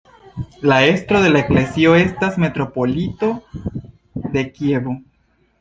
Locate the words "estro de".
0.93-1.29